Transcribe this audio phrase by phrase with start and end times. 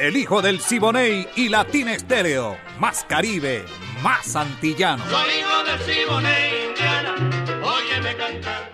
[0.00, 2.58] El hijo del Siboney y Latina Estéreo.
[2.78, 3.64] Más Caribe,
[4.02, 5.02] más antillano.
[5.08, 7.14] Soy hijo del Siboney, Indiana.
[7.64, 8.72] Óyeme cantar.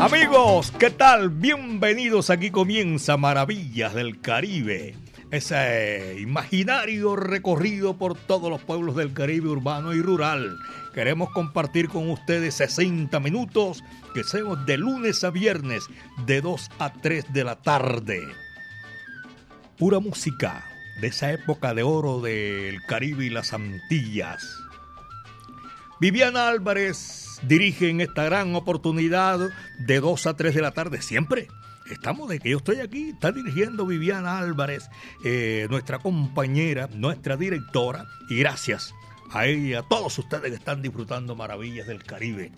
[0.00, 1.28] Amigos, ¿qué tal?
[1.30, 2.30] Bienvenidos.
[2.30, 4.94] Aquí comienza Maravillas del Caribe.
[5.32, 10.56] Ese imaginario recorrido por todos los pueblos del Caribe urbano y rural.
[10.94, 13.82] Queremos compartir con ustedes 60 minutos
[14.14, 15.88] que seamos de lunes a viernes
[16.24, 18.22] de 2 a 3 de la tarde.
[19.76, 20.64] Pura música
[21.00, 24.56] de esa época de oro del Caribe y las Antillas.
[26.00, 29.40] Viviana Álvarez dirige en esta gran oportunidad
[29.78, 31.48] de 2 a 3 de la tarde, siempre.
[31.90, 34.88] Estamos de que yo estoy aquí, está dirigiendo Viviana Álvarez,
[35.24, 38.94] eh, nuestra compañera, nuestra directora, y gracias
[39.32, 42.52] a ella a todos ustedes que están disfrutando maravillas del Caribe.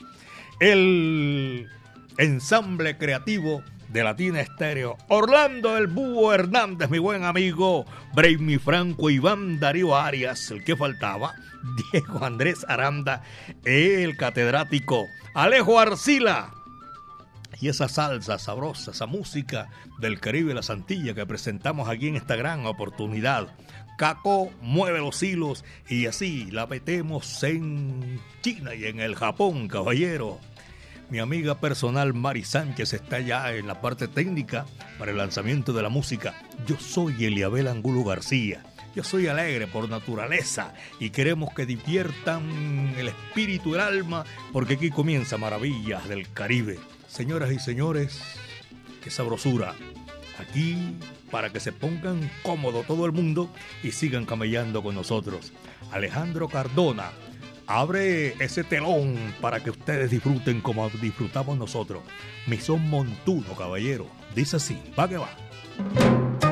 [0.59, 1.69] El
[2.17, 4.97] ensamble creativo de Latina Estéreo.
[5.09, 7.85] Orlando el Búho Hernández, mi buen amigo.
[8.15, 11.35] Braimi Franco, Iván Darío Arias, el que faltaba.
[11.93, 13.23] Diego Andrés Aranda,
[13.65, 15.07] el catedrático.
[15.35, 16.53] Alejo Arcila.
[17.61, 19.69] Y esa salsa sabrosa, esa música
[19.99, 23.49] del Caribe y la Santilla que presentamos aquí en esta gran oportunidad.
[23.97, 30.39] Caco mueve los hilos y así la metemos en China y en el Japón, caballero.
[31.09, 34.67] Mi amiga personal Mari Sánchez está ya en la parte técnica
[34.99, 36.35] para el lanzamiento de la música.
[36.67, 38.63] Yo soy Eliabel Angulo García.
[38.95, 44.91] Yo soy alegre por naturaleza y queremos que diviertan el espíritu, el alma, porque aquí
[44.91, 46.79] comienza Maravillas del Caribe.
[47.07, 48.21] Señoras y señores,
[49.05, 49.75] qué sabrosura.
[50.39, 50.97] Aquí
[51.31, 53.51] para que se pongan cómodo todo el mundo
[53.83, 55.53] y sigan camellando con nosotros.
[55.93, 57.11] Alejandro Cardona,
[57.67, 62.03] abre ese telón para que ustedes disfruten como disfrutamos nosotros.
[62.61, 64.07] son Montuno, caballero.
[64.35, 66.46] Dice así, va que va.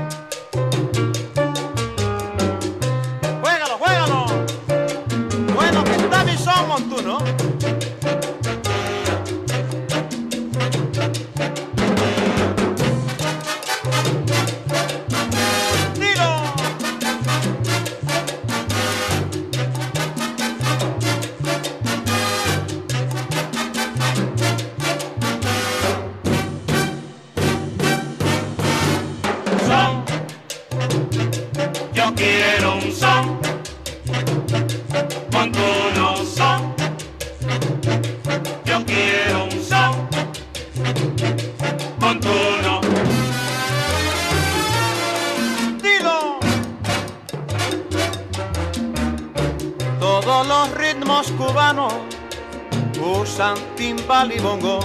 [54.33, 54.81] Y bongo,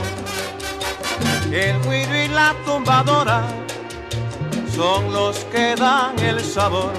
[1.51, 3.43] el guiro y la tumbadora
[4.75, 6.91] son los que dan el sabor.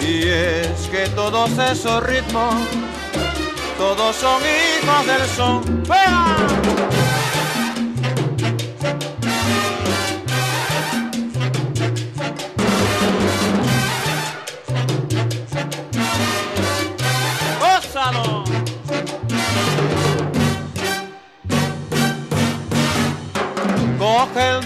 [0.00, 2.54] Y es que todos esos ritmos,
[3.78, 5.82] todos son hijos del son.
[5.88, 7.23] el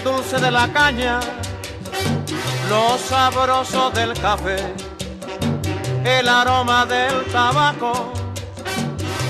[0.03, 1.19] dulce de la caña,
[2.69, 4.57] lo sabroso del café,
[6.03, 8.11] el aroma del tabaco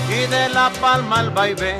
[0.08, 1.78] y de la palma el vaivén.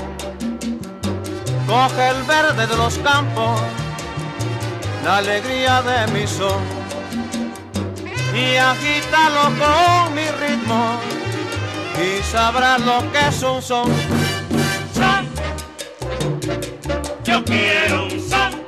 [1.66, 3.60] Coge el verde de los campos,
[5.04, 6.80] la alegría de mi son
[8.34, 11.00] y agítalo con mi ritmo
[12.00, 13.60] y sabrás lo que es un.
[13.62, 13.90] Son.
[17.24, 18.59] Yo quiero un son.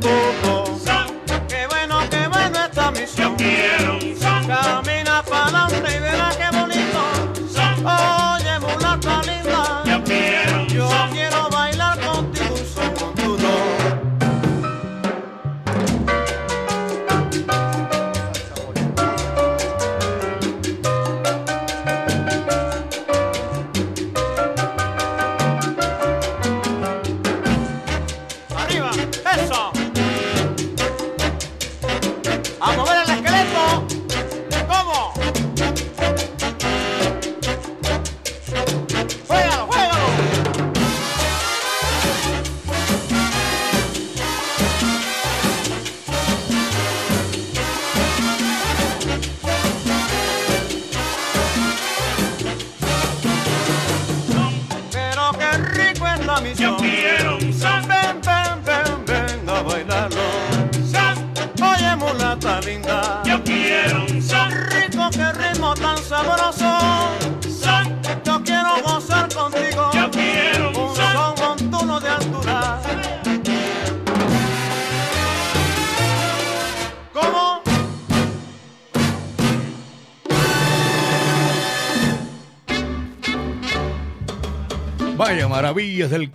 [0.00, 0.59] Qué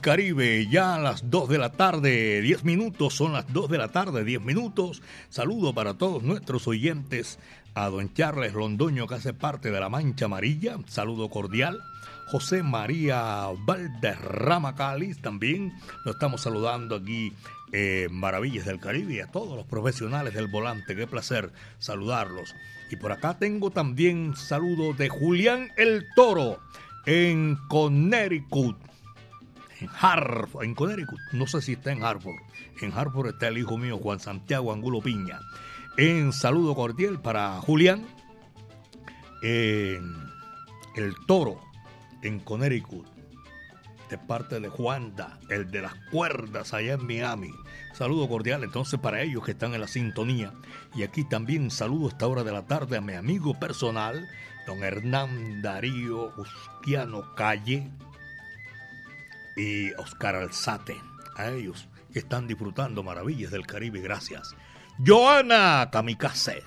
[0.06, 3.88] Caribe, ya a las 2 de la tarde, 10 minutos, son las 2 de la
[3.88, 5.02] tarde, 10 minutos.
[5.30, 7.40] Saludo para todos nuestros oyentes,
[7.74, 11.82] a don Charles Londoño que hace parte de la Mancha Amarilla, saludo cordial.
[12.28, 15.74] José María Valderrama Cáliz también
[16.06, 17.34] lo estamos saludando aquí
[17.72, 22.54] en Maravillas del Caribe a todos los profesionales del volante, qué placer saludarlos.
[22.92, 26.60] Y por acá tengo también saludo de Julián el Toro
[27.08, 28.78] en Connecticut.
[29.82, 32.36] En Hartford, en Connecticut, no sé si está en Hartford.
[32.82, 35.40] En Hartford está el hijo mío, Juan Santiago Angulo Piña.
[35.98, 38.06] En saludo cordial para Julián,
[39.42, 40.16] en
[40.96, 41.62] El Toro,
[42.22, 43.06] en Connecticut,
[44.10, 47.52] de parte de Juanda, el de las cuerdas allá en Miami.
[47.94, 50.54] Saludo cordial entonces para ellos que están en la sintonía.
[50.96, 54.28] Y aquí también saludo a esta hora de la tarde a mi amigo personal,
[54.68, 57.90] don Hernán Darío Usquiano Calle
[59.56, 60.98] y Oscar Alzate.
[61.36, 64.56] A ellos que están disfrutando maravillas del Caribe, gracias.
[65.06, 66.64] Joana Kamikaze,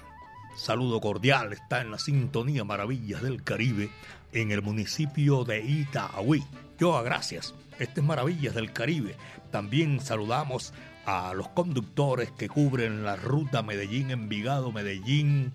[0.56, 3.90] saludo cordial, está en la sintonía Maravillas del Caribe
[4.32, 6.44] en el municipio de Itagüí.
[6.78, 7.54] Joa, gracias.
[7.78, 9.16] Este es Maravillas del Caribe.
[9.50, 10.74] También saludamos
[11.06, 15.52] a los conductores que cubren la ruta Medellín-Envigado, Medellín,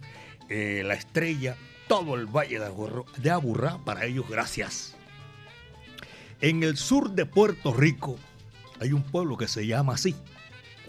[0.50, 1.56] eh, La Estrella,
[1.88, 2.59] todo el Valle
[3.18, 3.77] de Aburrá.
[3.85, 4.95] Para ellos, gracias.
[6.44, 8.18] En el sur de Puerto Rico
[8.81, 10.13] hay un pueblo que se llama así,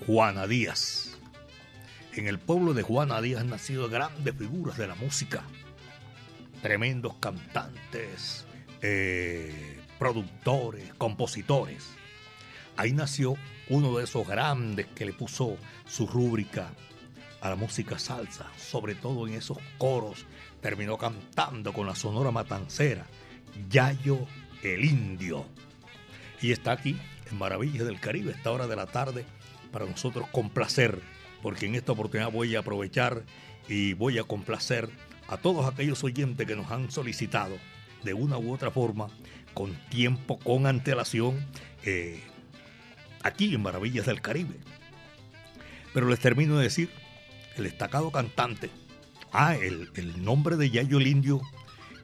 [0.05, 1.17] Juana Díaz.
[2.13, 5.45] En el pueblo de Juana Díaz han nacido grandes figuras de la música,
[6.61, 8.47] tremendos cantantes,
[8.83, 11.89] eh, productores, compositores.
[12.77, 13.37] Ahí nació
[13.69, 15.57] uno de esos grandes que le puso
[15.87, 16.73] su rúbrica
[17.41, 20.27] a la música salsa, sobre todo en esos coros.
[20.61, 23.07] Terminó cantando con la Sonora Matancera,
[23.71, 24.27] Yayo
[24.65, 25.47] el Indio.
[26.41, 26.97] Y está aquí,
[27.31, 29.25] en Maravillas del Caribe, esta hora de la tarde,
[29.71, 31.01] para nosotros complacer,
[31.43, 33.25] porque en esta oportunidad voy a aprovechar
[33.69, 34.89] y voy a complacer
[35.29, 37.57] a todos aquellos oyentes que nos han solicitado
[38.03, 39.09] de una u otra forma,
[39.55, 41.47] con tiempo, con antelación,
[41.85, 42.21] eh,
[43.23, 44.57] aquí en Maravillas del Caribe.
[45.93, 46.91] Pero les termino de decir,
[47.57, 48.69] el destacado cantante,
[49.33, 51.41] ah, el, el nombre de Yayo el Indio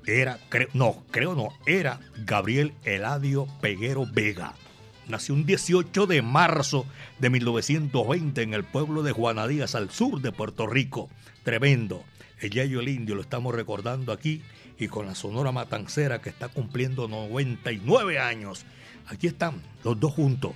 [0.06, 0.38] era,
[0.75, 4.55] no, creo no, era Gabriel Eladio Peguero Vega.
[5.08, 6.87] Nació un 18 de marzo
[7.19, 11.09] de 1920 en el pueblo de Juana Díaz, al sur de Puerto Rico.
[11.42, 12.04] Tremendo.
[12.40, 14.42] El Yayo el Indio lo estamos recordando aquí
[14.78, 18.64] y con la Sonora Matancera que está cumpliendo 99 años.
[19.09, 20.52] Aquí están los dos juntos,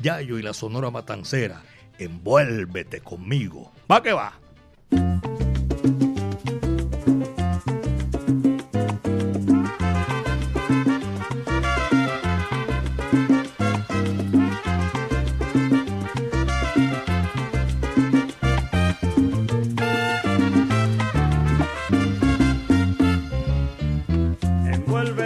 [0.00, 1.62] Yayo y la Sonora Matancera.
[1.98, 3.72] Envuélvete conmigo.
[3.90, 4.38] Va que va.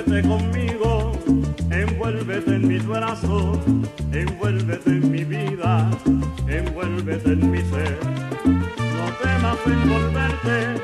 [0.00, 1.12] Envuélvete conmigo,
[1.70, 3.58] envuélvete en mis brazos,
[4.12, 5.90] envuélvete en mi vida,
[6.48, 7.98] envuélvete en mi ser.
[8.46, 10.80] No temas envolverte,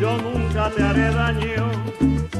[0.00, 1.70] yo nunca te haré daño.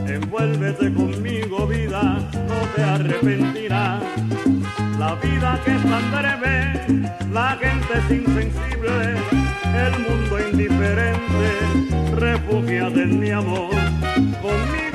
[0.09, 2.18] Envuélvete conmigo, vida,
[2.49, 4.02] no te arrepentirás.
[4.99, 9.14] La vida que es tan breve, la gente es insensible,
[9.87, 13.71] el mundo indiferente, refúgiate en mi amor.
[14.42, 14.86] Conmigo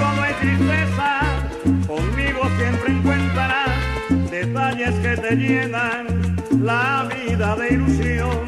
[1.88, 3.70] conmigo siempre encontrarás
[4.30, 8.40] detalles que te llenan la vida de ilusión.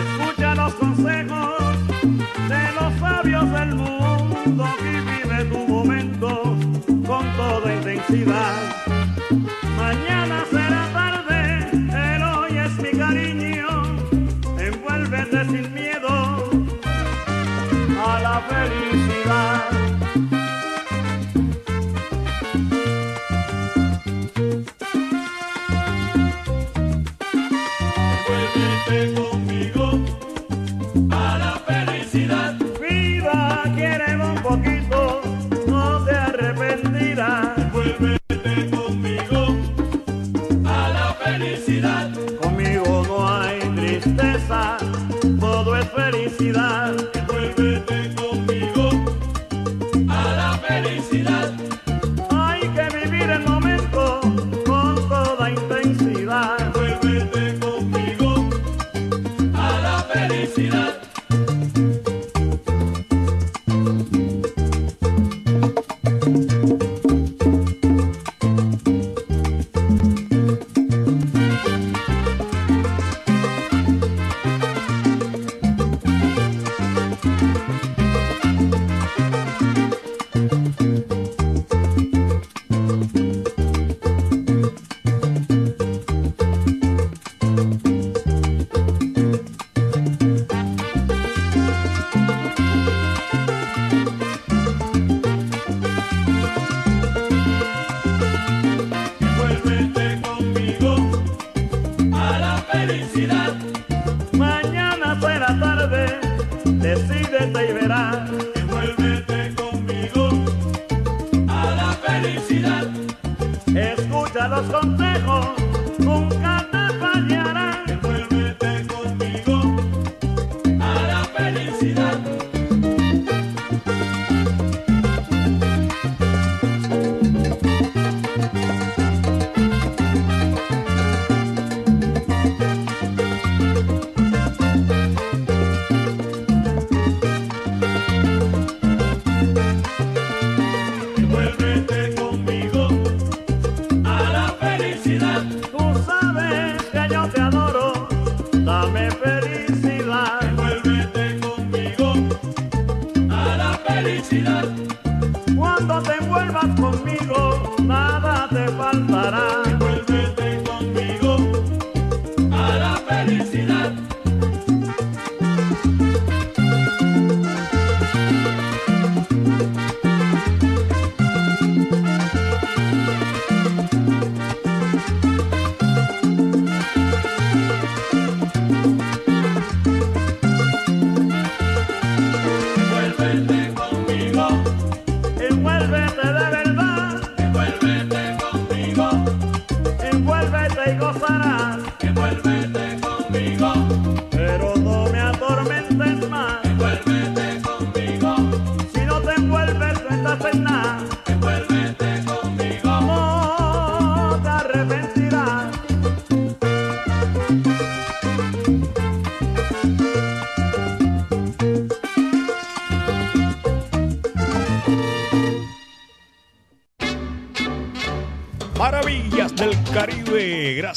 [0.00, 1.74] Escucha los consejos
[2.48, 6.56] de los sabios del mundo y vive tu momento
[7.06, 8.54] con toda intensidad.
[9.76, 11.68] Mañana será tarde,
[12.12, 13.68] el hoy es mi cariño.
[14.58, 16.50] Envuélvete sin miedo
[18.06, 18.89] a la felicidad.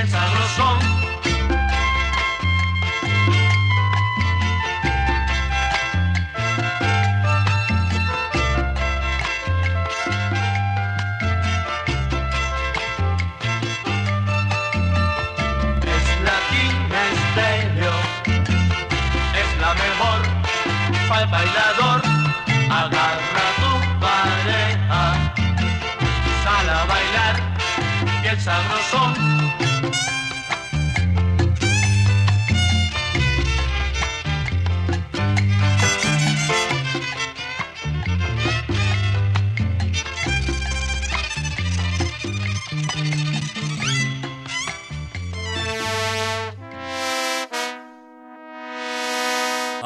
[0.00, 0.78] Bien sabrosón.
[15.82, 17.92] Es Latina Estéreo,
[19.34, 20.20] es la mejor
[21.08, 22.02] para el bailador.
[22.70, 25.02] Agarra tu pareja,
[26.44, 27.36] sal a bailar,
[28.22, 29.29] bien sabrosón.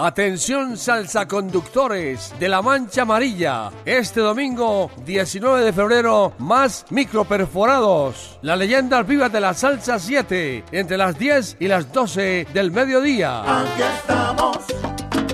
[0.04, 3.70] Atención salsa conductores de la Mancha Amarilla.
[3.86, 8.38] Este domingo 19 de febrero más microperforados.
[8.42, 13.60] La leyenda viva de la salsa 7 entre las 10 y las 12 del mediodía.
[13.62, 14.58] Aquí estamos,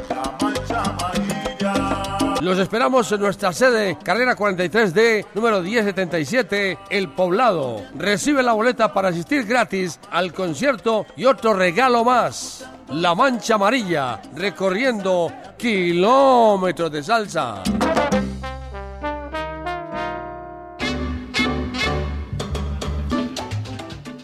[0.08, 2.40] la mancha amarilla.
[2.40, 7.82] Los esperamos en nuestra sede, carrera 43D, número 1077, El Poblado.
[7.96, 12.64] Recibe la boleta para asistir gratis al concierto y otro regalo más.
[12.92, 17.62] La Mancha Amarilla, recorriendo kilómetros de salsa.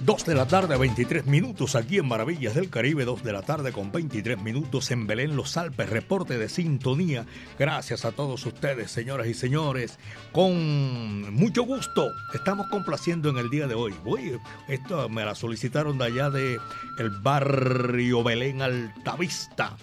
[0.07, 3.05] Dos de la tarde, 23 minutos aquí en Maravillas del Caribe.
[3.05, 5.91] Dos de la tarde con 23 minutos en Belén, Los Alpes.
[5.91, 7.27] Reporte de sintonía.
[7.59, 9.99] Gracias a todos ustedes, señoras y señores.
[10.31, 13.97] Con mucho gusto estamos complaciendo en el día de hoy.
[14.05, 14.39] Uy,
[14.69, 16.61] esto me la solicitaron de allá de
[17.01, 19.77] el barrio Belén Altavista.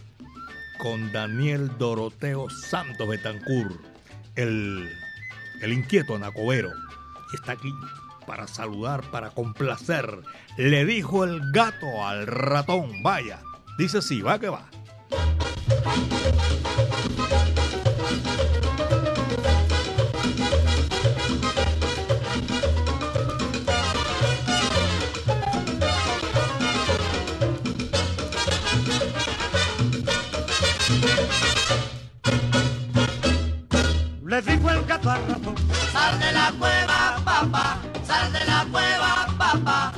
[0.79, 3.77] Con Daniel Doroteo Santos Betancur.
[4.37, 4.89] El,
[5.61, 6.71] el inquieto Anacobero.
[7.33, 7.73] Está aquí
[8.25, 10.19] para saludar, para complacer.
[10.57, 13.39] Le dijo el gato al ratón, vaya.
[13.77, 14.69] Dice sí, va que va.
[34.33, 35.42] Le dijo el gato al ratón,
[36.03, 37.77] Sal de la cueva, papá.
[38.05, 39.93] Sal de la cueva, papá.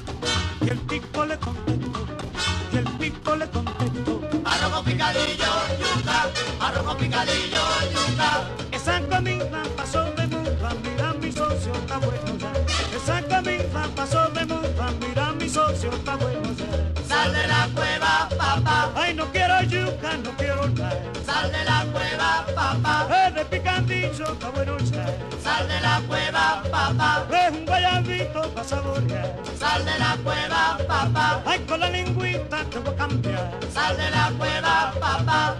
[0.61, 2.05] y el tipo le contestó,
[2.71, 6.27] y el tipo le contestó, Arroz con picadillo, yuca.
[6.59, 8.29] Arroz con picadillo, yuca.
[8.71, 12.53] esa comida pasó de moda, mira mi socio está bueno ya.
[12.95, 17.03] Esa comida pasó de moda, mira mi socio está bueno ya.
[17.07, 18.91] Sal de la cueva, papá.
[18.95, 21.01] Ay, no quiero yuca, no quiero nada.
[21.25, 23.07] Sal de la cueva, papá.
[23.27, 25.04] Eh, de picadillo está bueno ya.
[25.55, 27.25] Sal de la cueva, papá.
[27.31, 29.35] Es un guayabito para saborear.
[29.57, 31.41] Sal de la cueva, papá.
[31.45, 33.51] Ay, con la lingüita te voy a cambiar.
[33.73, 35.55] Sal de la cueva, papá.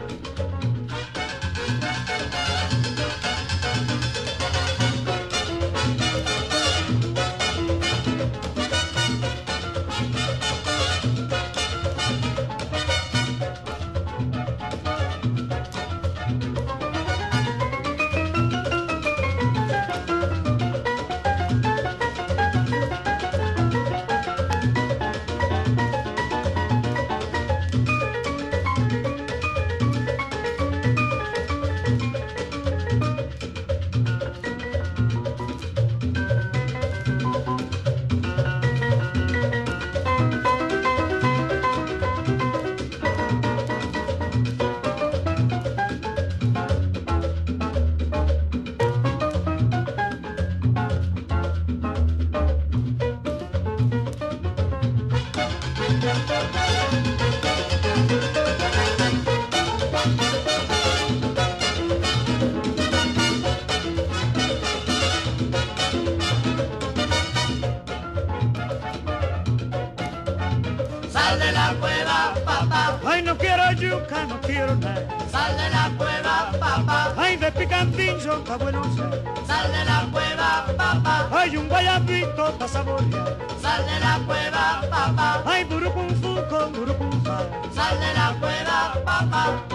[78.38, 79.24] Está bueno ser.
[79.48, 81.30] Sal de la cueva, papá.
[81.32, 83.38] Hay un guayabito está saborear.
[83.62, 85.43] Sal de la cueva, papá.
[85.45, 87.39] Ay, burucunfu con burucunfa.
[87.74, 89.74] Sal de la cueva, papá.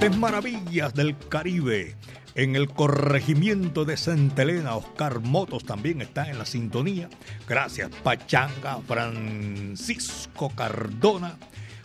[0.00, 1.94] Estas maravillas del Caribe.
[2.34, 7.10] En el corregimiento de Santa Elena, Oscar Motos también está en la sintonía.
[7.46, 11.36] Gracias, Pachanga, Francisco Cardona.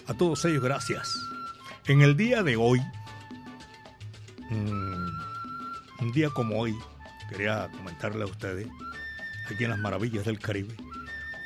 [0.08, 1.13] A todos ellos, gracias.
[1.88, 2.80] En el día de hoy,
[4.49, 5.10] mm,
[5.99, 6.73] un día como hoy,
[7.30, 8.65] quería comentarle a ustedes,
[9.54, 10.73] aquí en las maravillas del Caribe,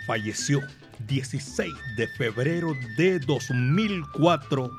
[0.06, 0.62] falleció
[1.08, 4.70] 16 de febrero de 2004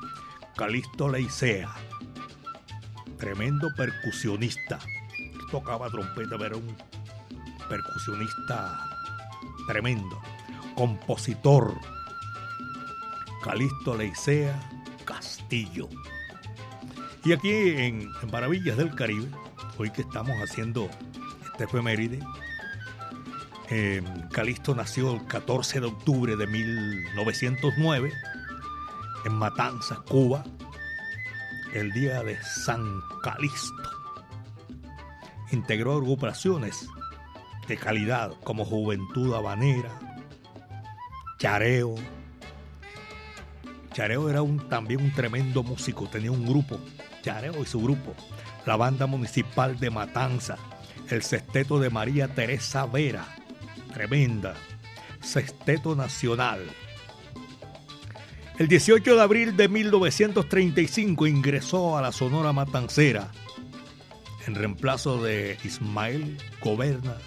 [0.55, 1.73] Calixto Leicea,
[3.17, 4.79] tremendo percusionista.
[5.49, 6.75] Tocaba trompeta, pero un
[7.67, 8.79] percusionista
[9.67, 10.21] tremendo.
[10.75, 11.73] Compositor.
[13.43, 14.59] Calixto Leicea
[15.05, 15.89] Castillo.
[17.23, 19.29] Y aquí en, en Maravillas del Caribe,
[19.77, 20.89] hoy que estamos haciendo
[21.45, 22.19] este efeméride,
[23.69, 28.11] eh, Calixto nació el 14 de octubre de 1909
[29.25, 30.43] en Matanzas, Cuba,
[31.73, 33.89] el día de San Calixto.
[35.51, 36.87] Integró agrupaciones
[37.67, 39.91] de calidad como Juventud Habanera,
[41.37, 41.95] Chareo.
[43.93, 46.79] Chareo era un, también un tremendo músico, tenía un grupo,
[47.21, 48.15] Chareo y su grupo,
[48.65, 50.57] la banda municipal de Matanza,
[51.09, 53.25] el sexteto de María Teresa Vera,
[53.93, 54.55] tremenda,
[55.19, 56.61] sexteto nacional,
[58.61, 63.31] el 18 de abril de 1935 ingresó a la Sonora Matancera
[64.45, 67.17] en reemplazo de Ismael Goberna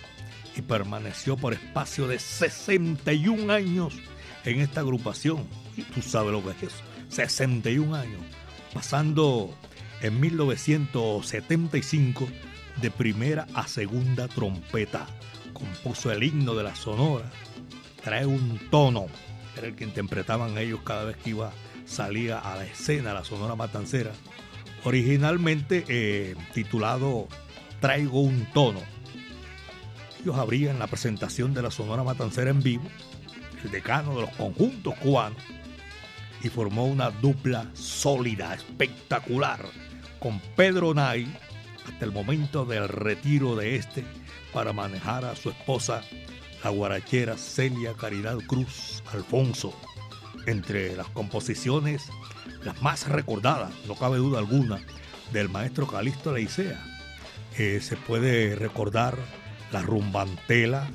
[0.54, 3.96] y permaneció por espacio de 61 años
[4.44, 5.44] en esta agrupación.
[5.76, 8.22] Y tú sabes lo que es eso, 61 años,
[8.72, 9.52] pasando
[10.02, 12.28] en 1975
[12.80, 15.08] de primera a segunda trompeta.
[15.52, 17.28] Compuso el himno de la Sonora,
[18.04, 19.08] trae un tono
[19.56, 21.52] era el que interpretaban ellos cada vez que iba
[21.84, 24.12] salía a la escena la Sonora Matancera,
[24.84, 27.28] originalmente eh, titulado
[27.80, 28.80] Traigo un tono.
[30.22, 32.84] Ellos abrían la presentación de la Sonora Matancera en vivo,
[33.62, 35.42] el decano de los conjuntos cubanos,
[36.42, 39.60] y formó una dupla sólida, espectacular,
[40.18, 41.26] con Pedro Nay
[41.86, 44.04] hasta el momento del retiro de este
[44.52, 46.02] para manejar a su esposa
[46.64, 49.78] la guarachera Celia Caridad Cruz Alfonso,
[50.46, 52.08] entre las composiciones
[52.64, 54.80] las más recordadas, no cabe duda alguna,
[55.30, 56.82] del maestro Calixto Leicea.
[57.58, 59.18] Eh, se puede recordar
[59.70, 60.88] la rumbantela,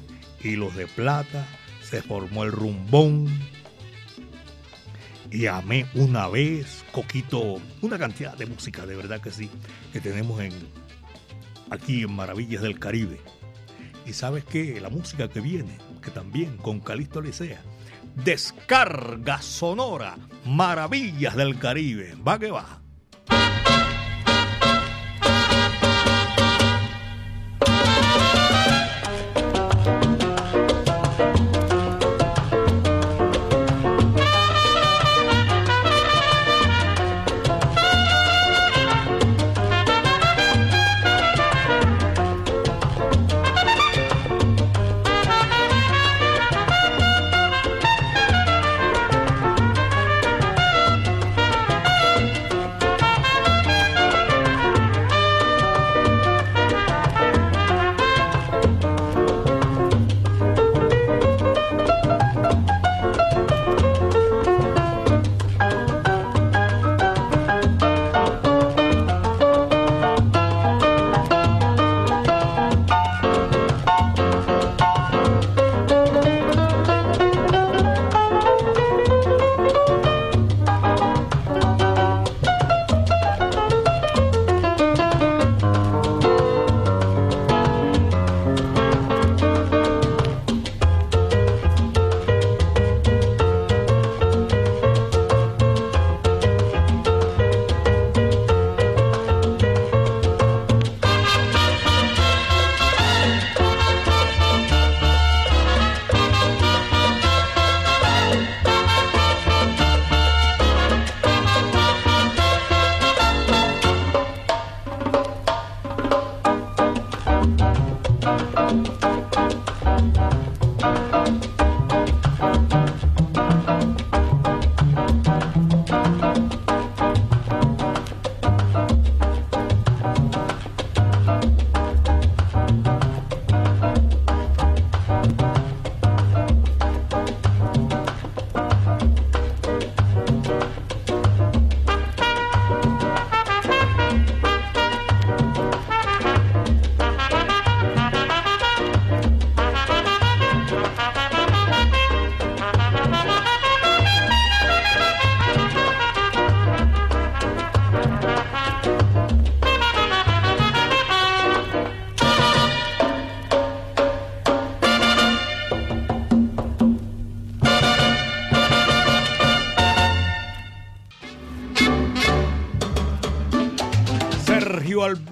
[0.44, 1.46] hilos de plata,
[1.88, 3.28] se formó el rumbón,
[5.30, 9.52] y amé una vez, Coquito, una cantidad de música, de verdad que sí,
[9.94, 10.52] que tenemos en,
[11.70, 13.20] aquí en Maravillas del Caribe.
[14.10, 17.62] Y sabes que la música que viene, que también con Calixto Licea,
[18.26, 22.16] descarga sonora, maravillas del Caribe.
[22.28, 22.82] Va que va.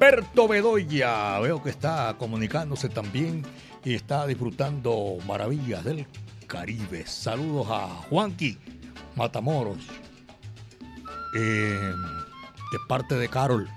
[0.08, 3.44] Alberto Bedoya, veo que está comunicándose también
[3.84, 6.08] y está disfrutando maravillas del
[6.48, 7.06] Caribe.
[7.06, 8.58] Saludos a Juanqui
[9.18, 9.86] Matamoros,
[11.36, 11.92] eh,
[12.72, 13.68] de parte de Carol.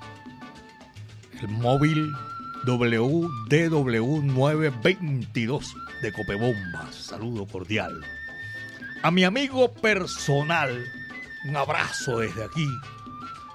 [1.43, 2.13] El móvil
[2.65, 5.65] WDW922
[6.01, 6.95] de Copebombas.
[6.95, 8.05] Saludo cordial.
[9.03, 10.81] A mi amigo personal,
[11.49, 12.69] un abrazo desde aquí,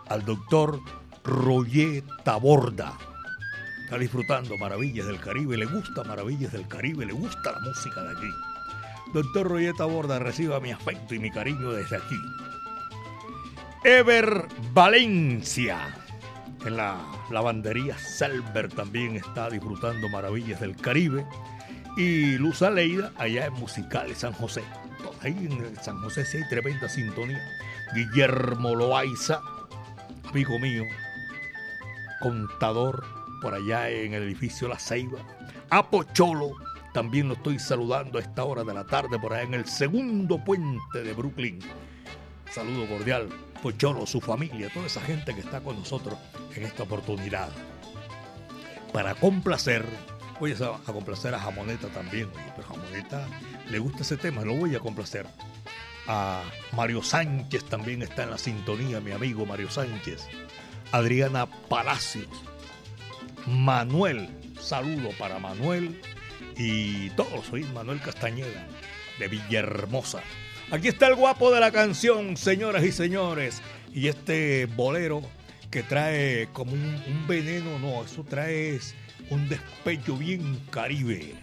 [0.09, 0.81] al doctor
[1.25, 2.93] Roger Taborda.
[3.83, 8.11] Está disfrutando Maravillas del Caribe, le gusta Maravillas del Caribe, le gusta la música de
[8.11, 8.29] aquí.
[9.13, 12.15] Doctor Roger Taborda, reciba mi afecto y mi cariño desde aquí.
[13.83, 15.95] Ever Valencia,
[16.65, 16.97] en la
[17.31, 21.25] lavandería Selber también está disfrutando Maravillas del Caribe.
[21.97, 24.63] Y Luz Aleida, allá en Musicales San José.
[25.21, 27.41] Ahí en San José sí hay tremenda sintonía.
[27.93, 29.39] Guillermo Loaiza,
[30.29, 30.83] amigo mío,
[32.19, 33.03] contador
[33.41, 35.19] por allá en el edificio La Ceiba.
[35.69, 36.51] A Pocholo,
[36.93, 40.43] también lo estoy saludando a esta hora de la tarde por allá en el segundo
[40.43, 41.59] puente de Brooklyn.
[42.51, 43.29] Saludo cordial,
[43.61, 46.17] Pocholo, su familia, toda esa gente que está con nosotros
[46.55, 47.49] en esta oportunidad.
[48.93, 49.85] Para complacer,
[50.39, 53.27] voy a, complacer a Jamoneta también, pero Jamoneta
[53.69, 55.25] le gusta ese tema, lo voy a complacer.
[56.07, 60.27] A Mario Sánchez también está en la sintonía, mi amigo Mario Sánchez.
[60.91, 62.27] Adriana Palacios.
[63.47, 66.01] Manuel, saludo para Manuel
[66.57, 68.67] y todos, soy Manuel Castañeda
[69.19, 70.21] de Villahermosa.
[70.71, 73.61] Aquí está el guapo de la canción, señoras y señores.
[73.93, 75.21] Y este bolero
[75.69, 78.79] que trae como un, veneno, no, eso trae
[79.29, 81.35] un despecho bien caribe.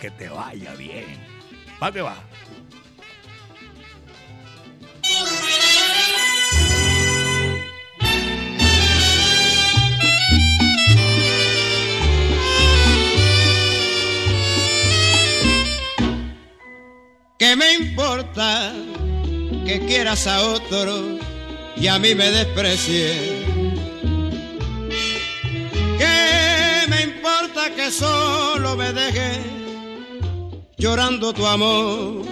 [0.00, 1.18] Que te vaya bien.
[1.78, 2.16] ¿Para qué va?
[17.54, 18.72] ¿Qué me importa
[19.64, 21.20] que quieras a otro
[21.76, 23.16] y a mí me desprecies?
[25.96, 29.38] ¿Qué me importa que solo me dejes
[30.78, 32.26] llorando tu amor?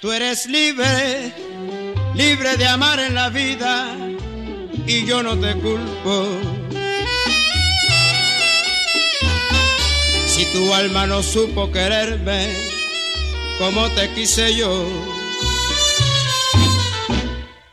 [0.00, 1.32] Tú eres libre,
[2.14, 3.96] libre de amar en la vida
[4.86, 6.57] y yo no te culpo.
[10.38, 12.46] Si tu alma no supo quererme
[13.58, 14.86] como te quise yo,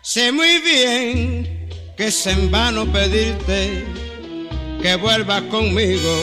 [0.02, 3.86] sé muy bien que es en vano pedirte
[4.82, 6.14] que vuelvas conmigo.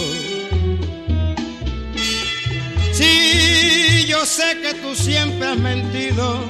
[2.93, 6.41] Si yo sé que tú siempre has mentido,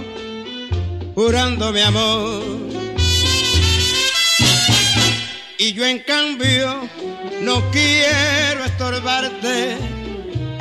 [1.14, 2.42] jurando mi amor.
[5.58, 6.88] Y yo en cambio
[7.42, 9.76] no quiero estorbarte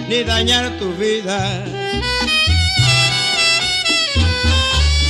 [0.10, 1.39] ni dañar tu vida.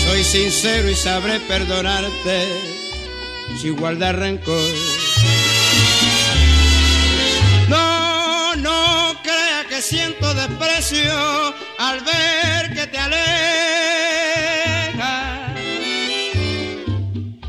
[0.06, 2.72] Soy sincero y sabré perdonarte
[3.60, 4.72] sin guardar rencor.
[7.70, 13.22] No, no crea que siento desprecio al ver que te alejas.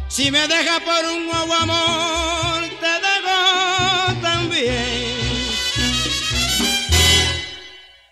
[0.08, 2.41] Si me deja por un nuevo amor,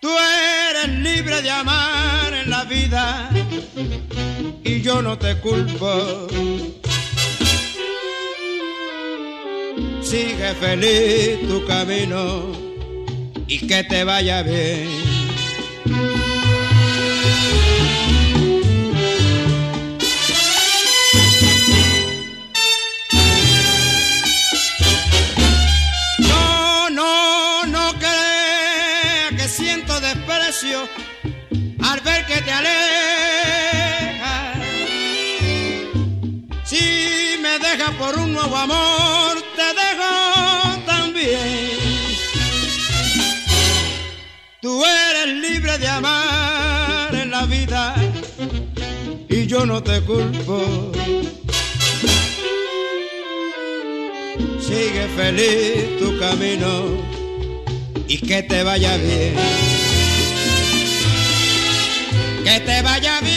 [0.01, 3.29] Tú eres libre de amar en la vida
[4.63, 6.27] y yo no te culpo.
[10.01, 12.51] Sigue feliz tu camino
[13.45, 15.00] y que te vaya bien.
[38.17, 41.69] Un nuevo amor, te dejo también.
[44.61, 47.95] Tú eres libre de amar en la vida
[49.29, 50.91] y yo no te culpo.
[54.59, 56.85] Sigue feliz tu camino
[58.07, 59.35] y que te vaya bien.
[62.43, 63.30] Que te vaya bien.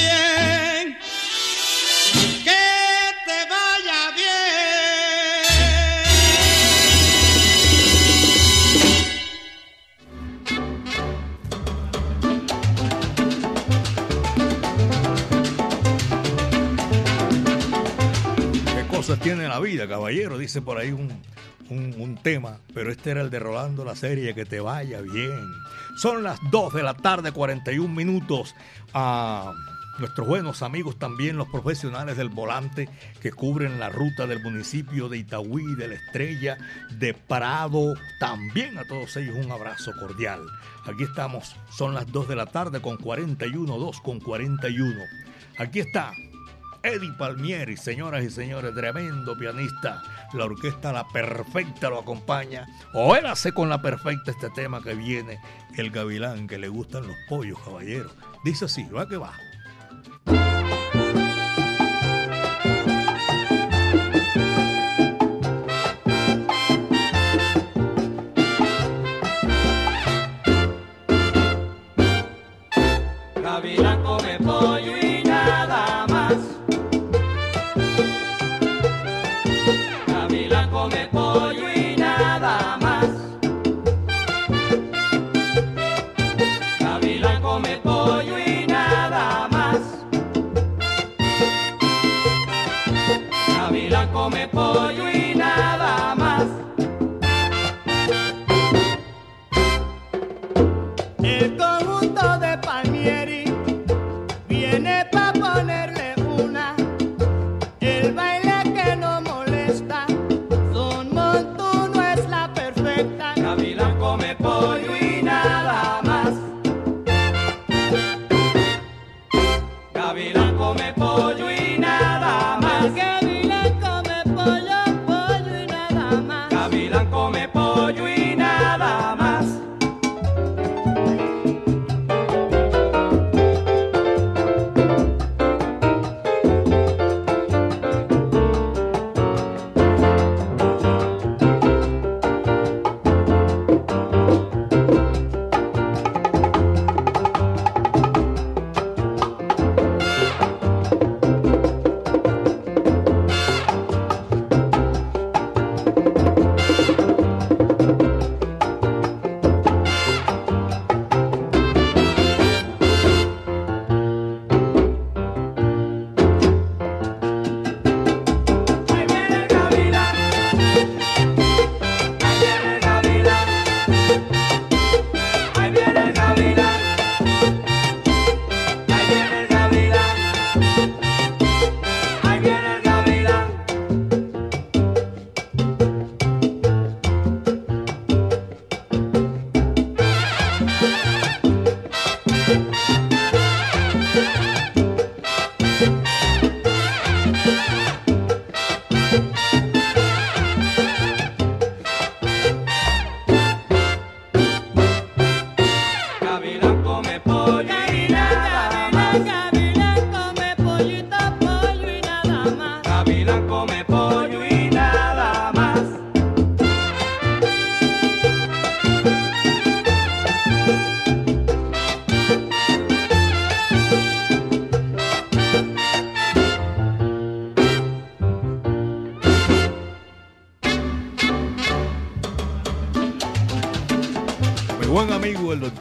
[19.22, 21.10] Tiene la vida, caballero, dice por ahí un,
[21.70, 25.40] un, tema, pero este era el de Rolando la serie, que te vaya bien.
[25.96, 28.54] Son las 2 de la tarde, 41 minutos.
[28.92, 29.52] A
[29.98, 32.88] nuestros buenos amigos también, los profesionales del volante
[33.20, 36.58] que cubren la ruta del municipio de Itagüí, de la Estrella,
[36.90, 40.40] de Prado, también a todos ellos un abrazo cordial.
[40.86, 45.00] Aquí estamos, son las 2 de la tarde con 41, 2 con 41.
[45.58, 46.12] Aquí está
[46.84, 50.02] Eddie Palmieri, señoras y señores, tremendo pianista.
[50.34, 52.66] La orquesta La Perfecta lo acompaña.
[52.92, 55.40] O él hace con La Perfecta este tema que viene,
[55.78, 58.10] el gavilán, que le gustan los pollos, caballero.
[58.44, 59.32] Dice así, va que va.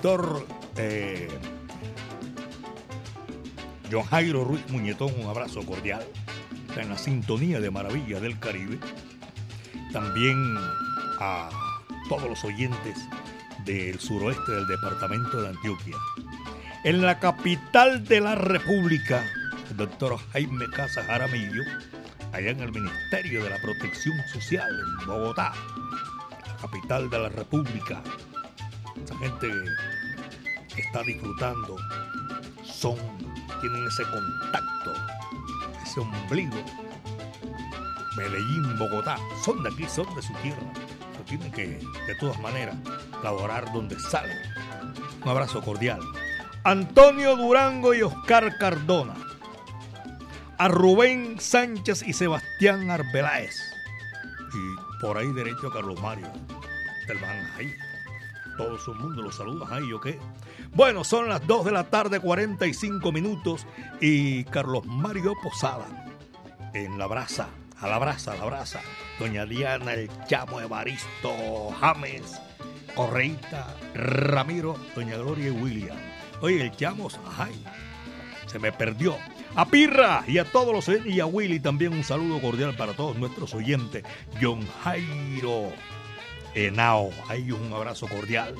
[0.03, 0.45] Doctor
[0.75, 1.29] eh,
[3.89, 6.03] John Jairo Ruiz Muñetón, un abrazo cordial.
[6.67, 8.79] Está en la sintonía de Maravilla del Caribe.
[9.93, 10.35] También
[11.21, 11.49] a
[12.09, 12.97] todos los oyentes
[13.63, 15.95] del suroeste del departamento de Antioquia.
[16.83, 19.23] En la capital de la República,
[19.71, 21.63] el doctor Jaime Casa Jaramillo,
[22.33, 25.53] allá en el Ministerio de la Protección Social en Bogotá,
[26.45, 28.03] la capital de la República.
[29.01, 29.47] Esa gente
[30.81, 31.75] está disfrutando
[32.83, 32.97] son,
[33.61, 34.93] tienen ese contacto,
[35.83, 36.63] ese ombligo.
[38.17, 40.61] Medellín, Bogotá, son de aquí, son de su tierra.
[41.11, 41.67] Pero tienen que,
[42.07, 42.75] de todas maneras,
[43.23, 44.37] laborar donde salen.
[45.23, 45.99] Un abrazo cordial.
[46.63, 49.15] Antonio Durango y Oscar Cardona.
[50.57, 53.55] A Rubén Sánchez y Sebastián Arbeláez.
[54.53, 56.27] Y por ahí derecho a Carlos Mario
[57.07, 57.17] del
[57.57, 57.73] ahí.
[58.57, 60.19] Todo su mundo los saluda ahí, ¿o qué?
[60.75, 63.67] Bueno, son las 2 de la tarde, 45 minutos,
[64.01, 66.07] y Carlos Mario Posada,
[66.73, 67.49] en la brasa,
[67.79, 68.81] a la brasa, a la brasa,
[69.19, 72.41] doña Diana, el chamo Evaristo, James,
[72.95, 75.97] Correita, Ramiro, doña Gloria y William.
[76.41, 77.07] Oye, el chamo,
[77.37, 77.53] ay,
[78.47, 79.15] se me perdió.
[79.55, 83.15] A Pirra y a todos los y a Willy también un saludo cordial para todos
[83.15, 84.03] nuestros oyentes.
[84.41, 85.71] John Jairo
[86.55, 88.55] Henao, ahí un abrazo cordial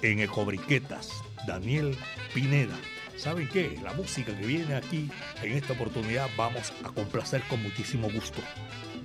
[0.00, 1.27] en Ecobriquetas.
[1.48, 1.96] Daniel
[2.34, 2.76] Pineda.
[3.16, 3.76] ¿Saben qué?
[3.82, 5.10] La música que viene aquí
[5.42, 8.40] en esta oportunidad vamos a complacer con muchísimo gusto,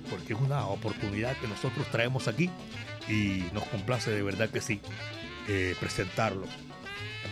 [0.08, 2.50] porque es una oportunidad que nosotros traemos aquí
[3.08, 4.80] y nos complace de verdad que sí
[5.48, 6.46] eh, presentarlo.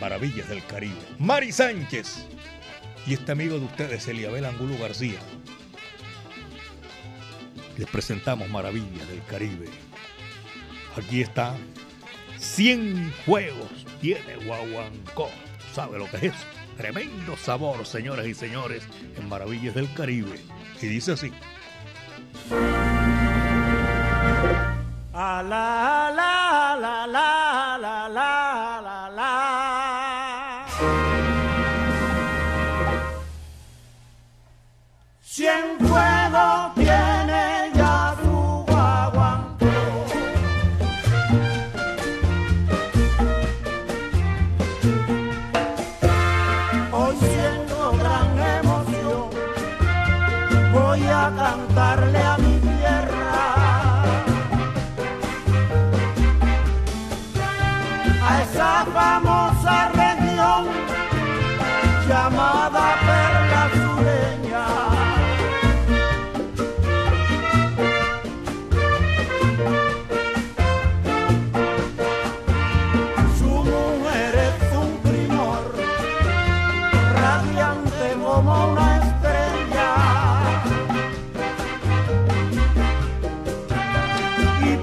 [0.00, 0.98] Maravillas del Caribe.
[1.18, 2.26] Mari Sánchez
[3.06, 5.20] y este amigo de ustedes, Eliabel Angulo García.
[7.76, 9.68] Les presentamos Maravillas del Caribe.
[10.96, 11.54] Aquí está
[12.42, 15.30] 100 juegos tiene Guaguancó.
[15.72, 16.34] ¿Sabe lo que es?
[16.76, 18.82] Tremendo sabor, señoras y señores,
[19.16, 20.40] en Maravillas del Caribe.
[20.80, 21.32] Y dice así.
[25.14, 27.41] A la, la, la, la.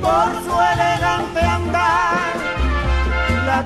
[0.10, 2.34] por su elegante andar,
[3.45, 3.60] la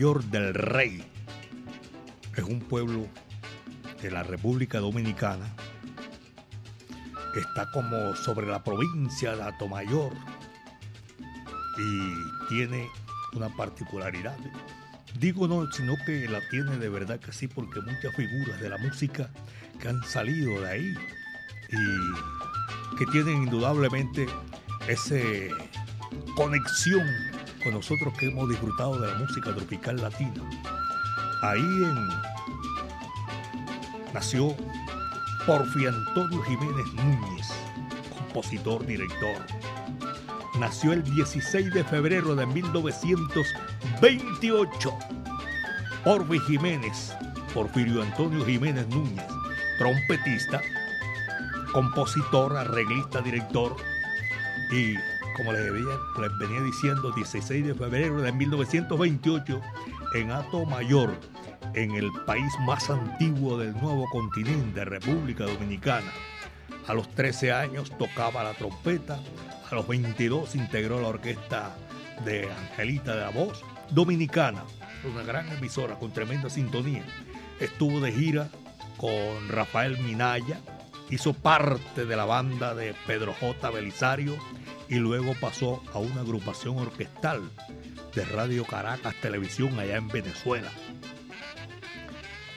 [0.00, 1.04] Mayor del Rey,
[2.34, 3.06] es un pueblo
[4.00, 5.44] de la República Dominicana.
[7.36, 10.14] Está como sobre la provincia de Atomayor
[11.76, 12.88] y tiene
[13.34, 14.38] una particularidad.
[15.18, 18.78] Digo no, sino que la tiene de verdad que sí, porque muchas figuras de la
[18.78, 19.28] música
[19.78, 20.94] que han salido de ahí
[21.68, 24.26] y que tienen indudablemente
[24.88, 25.18] esa
[26.36, 27.29] conexión
[27.62, 30.42] con nosotros que hemos disfrutado de la música tropical latina.
[31.42, 32.08] Ahí en
[34.12, 34.56] nació
[35.46, 37.46] Porfi Antonio Jiménez Núñez,
[38.16, 39.46] compositor, director.
[40.58, 44.98] Nació el 16 de febrero de 1928.
[46.04, 47.14] Porfi Jiménez,
[47.54, 49.24] Porfirio Antonio Jiménez Núñez,
[49.78, 50.60] trompetista,
[51.72, 53.76] compositor, arreglista, director
[54.72, 54.96] y
[55.36, 59.60] como les, les venía diciendo, 16 de febrero de 1928
[60.14, 61.14] en Ato Mayor,
[61.74, 66.10] en el país más antiguo del nuevo continente, República Dominicana.
[66.86, 69.20] A los 13 años tocaba la trompeta,
[69.70, 71.76] a los 22 integró la orquesta
[72.24, 74.64] de Angelita de la Voz Dominicana,
[75.04, 77.04] una gran emisora con tremenda sintonía.
[77.60, 78.48] Estuvo de gira
[78.96, 80.60] con Rafael Minaya,
[81.10, 83.70] hizo parte de la banda de Pedro J.
[83.70, 84.36] Belisario
[84.90, 87.48] y luego pasó a una agrupación orquestal
[88.14, 90.70] de Radio Caracas Televisión allá en Venezuela.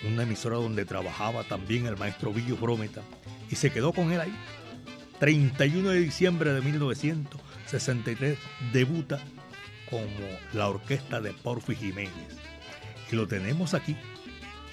[0.06, 3.02] Una emisora donde trabajaba también el maestro Villo Brometa
[3.52, 4.36] y se quedó con él ahí.
[5.20, 8.40] 31 de diciembre de 1963
[8.74, 9.20] debuta
[9.90, 10.04] como
[10.54, 12.12] la orquesta de Porfi Jiménez.
[13.12, 13.96] Y lo tenemos aquí,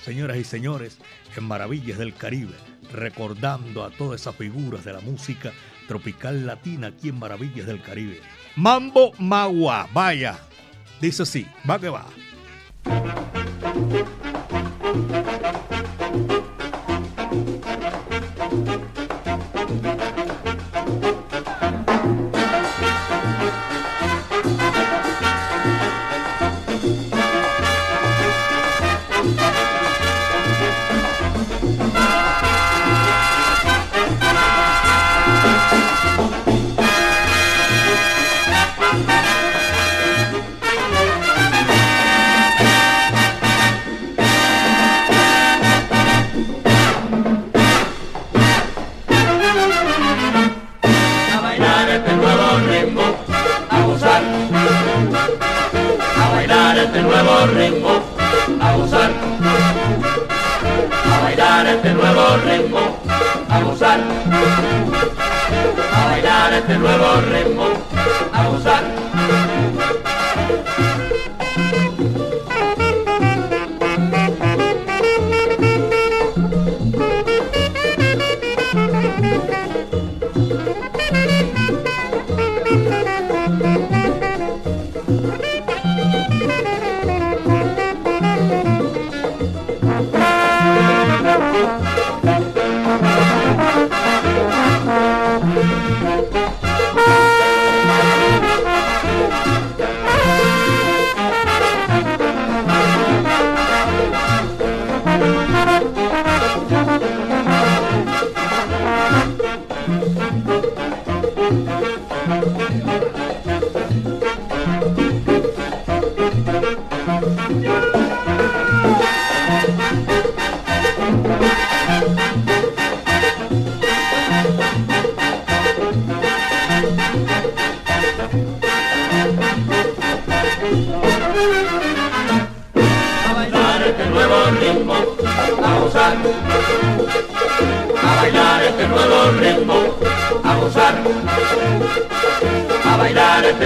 [0.03, 0.97] señoras y señores,
[1.37, 2.55] en Maravillas del Caribe,
[2.91, 5.53] recordando a todas esas figuras de la música
[5.91, 8.21] tropical latina aquí en Maravillas del Caribe.
[8.55, 10.39] Mambo Magua, vaya,
[11.01, 12.07] dice así, va que va.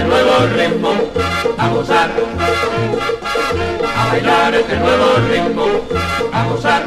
[0.05, 0.91] nuevo ritmo,
[1.57, 2.09] a gozar,
[3.95, 5.65] a bailar este nuevo ritmo,
[6.31, 6.83] a gozar.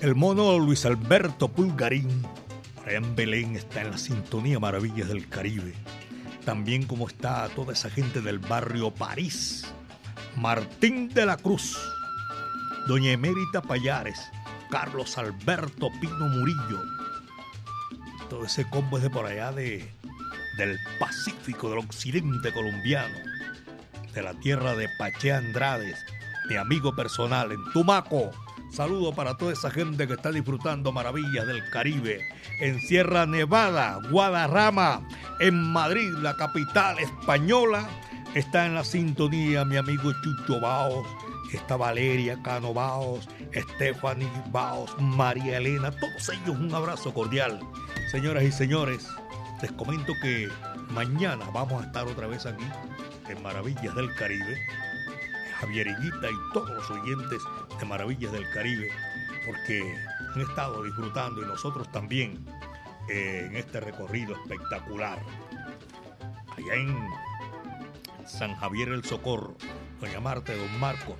[0.00, 2.08] El mono Luis Alberto Pulgarín,
[2.84, 5.74] Ryan Belén está en la sintonía Maravillas del Caribe.
[6.44, 9.64] También como está toda esa gente del barrio París.
[10.36, 11.78] Martín de la Cruz.
[12.86, 14.18] Doña Emérita Payares,
[14.68, 16.82] Carlos Alberto Pino Murillo.
[18.28, 19.88] Todo ese combo es de por allá de,
[20.56, 23.14] del Pacífico, del occidente colombiano,
[24.12, 26.04] de la tierra de Pache Andrades,
[26.48, 28.32] mi amigo personal en Tumaco.
[28.72, 32.26] Saludo para toda esa gente que está disfrutando maravillas del Caribe.
[32.58, 35.06] En Sierra Nevada, Guadarrama,
[35.38, 37.88] en Madrid, la capital española.
[38.34, 41.06] Está en la sintonía mi amigo Chucho Baos.
[41.52, 45.90] Está Valeria Cano Baos, Stephanie Baos, María Elena.
[45.90, 47.60] Todos ellos un abrazo cordial.
[48.10, 49.06] Señoras y señores,
[49.60, 50.48] les comento que
[50.90, 52.64] mañana vamos a estar otra vez aquí
[53.28, 54.58] en Maravillas del Caribe.
[55.60, 57.40] Javier Higuita y todos los oyentes
[57.78, 58.88] de Maravillas del Caribe,
[59.46, 59.94] porque
[60.34, 62.44] han estado disfrutando y nosotros también
[63.08, 65.22] eh, en este recorrido espectacular.
[66.56, 66.96] Allá en
[68.26, 69.54] San Javier el Socorro,
[70.00, 71.16] doña Marta, don Marco,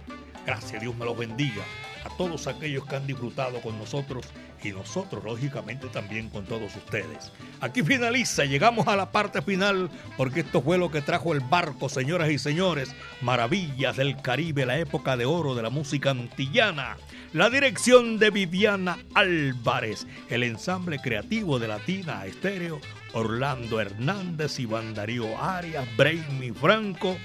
[0.47, 1.63] gracias, Dios me los bendiga.
[2.05, 4.27] A todos aquellos que han disfrutado con nosotros
[4.65, 7.33] y nosotros, lógicamente, también con todos ustedes.
[7.61, 11.89] Aquí finaliza, llegamos a la parte final, porque esto fue lo que trajo el barco,
[11.89, 12.95] señoras y señores.
[13.21, 16.97] Maravillas del Caribe, la época de oro de la música antillana.
[17.33, 22.81] La dirección de Viviana Álvarez, el ensamble creativo de Latina Estéreo,
[23.15, 27.17] Orlando Hernández, Iván Darío Arias, Brainy Franco,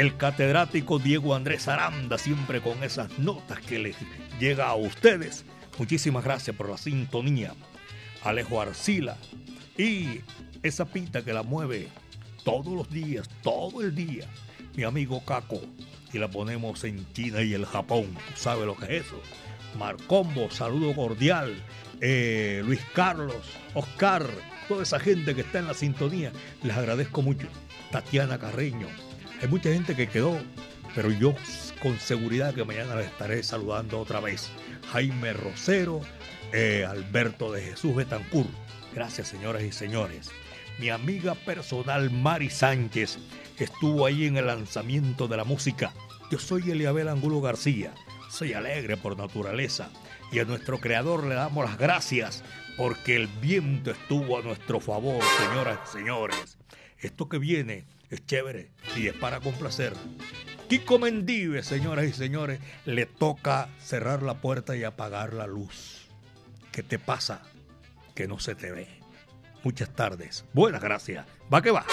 [0.00, 3.96] el catedrático Diego Andrés Aranda, siempre con esas notas que les
[4.38, 5.44] llega a ustedes
[5.80, 7.54] Muchísimas gracias por la sintonía.
[8.22, 9.16] Alejo Arcila
[9.78, 10.20] y
[10.62, 11.88] esa pita que la mueve
[12.44, 14.26] todos los días, todo el día,
[14.74, 15.62] mi amigo Caco.
[16.12, 18.08] Y la ponemos en China y el Japón.
[18.12, 19.22] ¿Tú sabes lo que es eso?
[19.78, 21.54] Marcombo, saludo cordial.
[22.02, 24.26] Eh, Luis Carlos, Oscar,
[24.68, 26.30] toda esa gente que está en la sintonía,
[26.62, 27.48] les agradezco mucho.
[27.90, 28.88] Tatiana Carreño,
[29.40, 30.38] hay mucha gente que quedó,
[30.94, 31.34] pero yo
[31.82, 34.50] con seguridad que mañana les estaré saludando otra vez.
[34.92, 36.00] Jaime Rosero,
[36.52, 38.46] eh, Alberto de Jesús Betancur.
[38.94, 40.30] Gracias, señoras y señores.
[40.78, 43.18] Mi amiga personal Mari Sánchez
[43.58, 45.92] estuvo ahí en el lanzamiento de la música.
[46.30, 47.92] Yo soy Eliabel Angulo García.
[48.30, 49.90] Soy alegre por naturaleza
[50.32, 52.44] y a nuestro creador le damos las gracias
[52.80, 56.56] porque el viento estuvo a nuestro favor, señoras y señores.
[56.98, 59.92] Esto que viene es chévere y es para complacer.
[60.66, 66.08] Kiko Mendive, señoras y señores, le toca cerrar la puerta y apagar la luz.
[66.72, 67.42] ¿Qué te pasa?
[68.14, 68.88] Que no se te ve.
[69.62, 70.46] Muchas tardes.
[70.54, 71.26] Buenas gracias.
[71.52, 71.84] Va que va.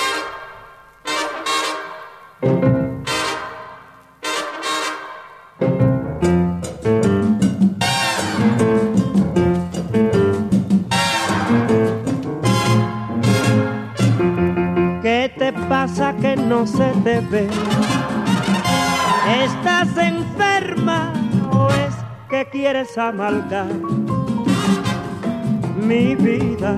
[22.99, 23.67] Amalgar
[25.75, 26.75] mi vida?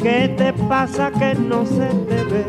[0.00, 2.46] ¿Qué te pasa que no se te ve?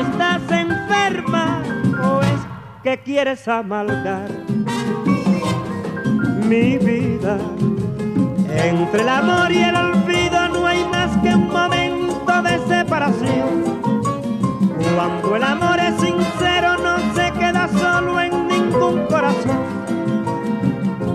[0.00, 1.62] ¿Estás enferma
[2.02, 2.40] o es
[2.82, 4.28] que quieres amalgar
[6.46, 7.38] mi vida?
[8.50, 13.80] Entre el amor y el olvido no hay más que un momento de separación.
[14.94, 16.57] Cuando el amor es sincero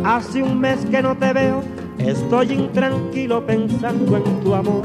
[0.05, 1.63] Hace un mes que no te veo,
[1.97, 4.83] estoy intranquilo pensando en tu amor.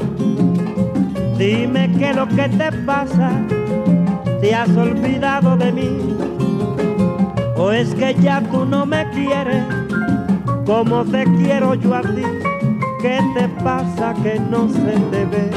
[1.37, 3.31] Dime qué es lo que te pasa,
[4.39, 5.89] te has olvidado de mí.
[7.57, 9.65] O es que ya tú no me quieres
[10.65, 12.23] como te quiero yo a ti.
[13.01, 15.49] ¿Qué te pasa que no se te ve?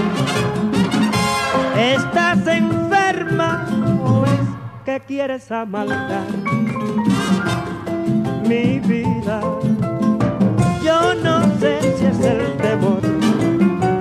[1.76, 3.66] ¿Estás enferma
[4.04, 6.26] o es que quieres amalgar
[10.84, 13.00] Yo no sé si es el temor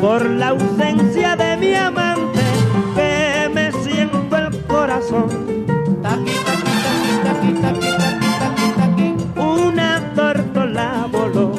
[0.01, 2.41] por la ausencia de mi amante
[2.93, 5.29] que me siento el corazón.
[9.37, 11.53] Una tórtola voló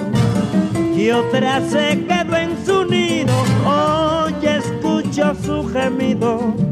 [0.95, 3.33] y otra se quedó en su nido.
[3.65, 6.72] Hoy escucho su gemido.